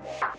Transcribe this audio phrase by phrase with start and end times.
[0.00, 0.31] Thank you.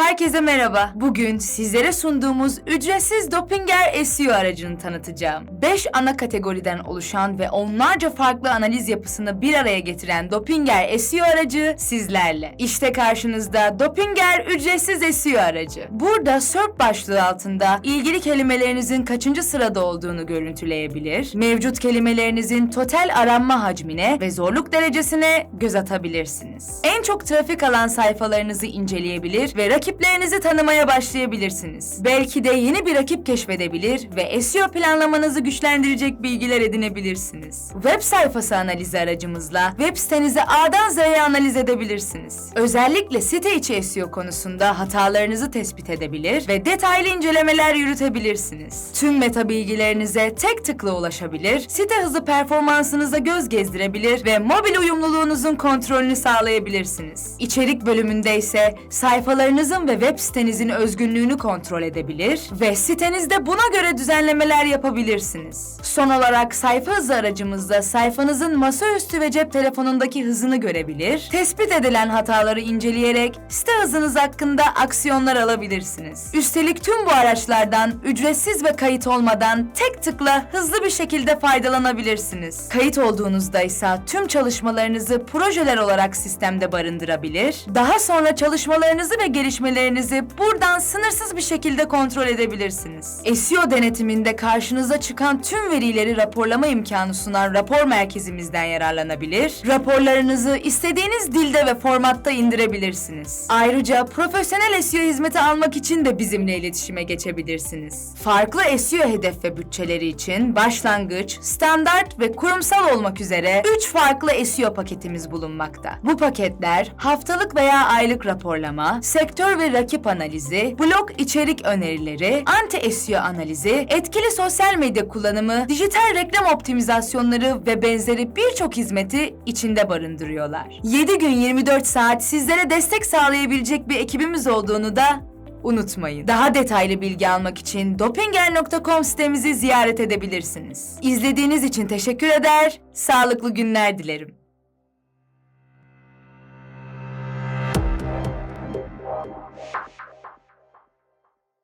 [0.00, 0.92] Herkese merhaba.
[0.94, 5.44] Bugün sizlere sunduğumuz ücretsiz Dopinger SEO aracını tanıtacağım.
[5.62, 11.74] 5 ana kategoriden oluşan ve onlarca farklı analiz yapısını bir araya getiren Dopinger SEO aracı
[11.78, 12.54] sizlerle.
[12.58, 15.88] İşte karşınızda Dopinger ücretsiz SEO aracı.
[15.90, 24.18] Burada SERP başlığı altında ilgili kelimelerinizin kaçıncı sırada olduğunu görüntüleyebilir, mevcut kelimelerinizin total aranma hacmine
[24.20, 26.80] ve zorluk derecesine göz atabilirsiniz.
[26.84, 32.04] En çok trafik alan sayfalarınızı inceleyebilir ve rakiplerinizi tanımaya başlayabilirsiniz.
[32.04, 37.70] Belki de yeni bir rakip keşfedebilir ve SEO planlamanızı güçlendirecek bilgiler edinebilirsiniz.
[37.72, 42.50] Web sayfası analizi aracımızla web sitenizi A'dan Z'ye analiz edebilirsiniz.
[42.54, 48.92] Özellikle site içi SEO konusunda hatalarınızı tespit edebilir ve detaylı incelemeler yürütebilirsiniz.
[48.94, 56.16] Tüm meta bilgilerinize tek tıkla ulaşabilir, site hızı performansınıza göz gezdirebilir ve mobil uyumluluğunuzun kontrolünü
[56.16, 57.34] sağlayabilirsiniz.
[57.38, 64.64] İçerik bölümünde ise sayfalarınızın ve web sitenizin özgünlüğünü kontrol edebilir ve sitenizde buna göre düzenlemeler
[64.64, 65.76] yapabilirsiniz.
[65.82, 72.60] Son olarak sayfa hızı aracımızda sayfanızın masaüstü ve cep telefonundaki hızını görebilir, tespit edilen hataları
[72.60, 76.30] inceleyerek site hızınız hakkında aksiyonlar alabilirsiniz.
[76.34, 82.68] Üstelik tüm bu araçlardan ücretsiz ve kayıt olmadan tek tıkla hızlı bir şekilde faydalanabilirsiniz.
[82.68, 90.78] Kayıt olduğunuzda ise tüm çalışmalarınızı projeler olarak sistemde barındırabilir, daha sonra çalışmalarınızı ve gelişmelerinizi buradan
[90.78, 93.22] sınırsız bir şekilde kontrol edebilirsiniz.
[93.34, 101.66] SEO denetiminde karşınıza çıkan tüm verileri raporlama imkanı sunan rapor merkezimizden yararlanabilir, raporlarınızı istediğiniz dilde
[101.66, 103.46] ve formatta indirebilirsiniz.
[103.48, 108.14] Ayrıca profesyonel SEO hizmeti almak için de bizimle iletişime geçebilirsiniz.
[108.22, 114.74] Farklı SEO hedef ve bütçeleri için başlangıç, standart ve kurumsal olmak üzere 3 farklı SEO
[114.74, 115.98] paketimiz bulunmakta.
[116.04, 123.20] Bu paketler haftalık veya aylık raporlama, sektör ve rakip analizi, blog içerik önerileri, anti SEO
[123.20, 130.80] analizi, etkili sosyal medya kullanımı, dijital reklam optimizasyonları ve benzeri birçok hizmeti içinde barındırıyorlar.
[130.82, 135.30] 7 gün 24 saat sizlere destek sağlayabilecek bir ekibimiz olduğunu da
[135.62, 136.28] unutmayın.
[136.28, 140.98] Daha detaylı bilgi almak için dopinger.com sitemizi ziyaret edebilirsiniz.
[141.02, 144.39] İzlediğiniz için teşekkür eder, sağlıklı günler dilerim.